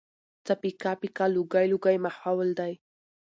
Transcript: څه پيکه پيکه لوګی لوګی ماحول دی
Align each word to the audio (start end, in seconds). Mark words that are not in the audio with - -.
څه 0.45 0.53
پيکه 0.61 0.91
پيکه 1.01 1.25
لوګی 1.35 1.65
لوګی 1.71 1.97
ماحول 2.05 2.49
دی 2.59 2.73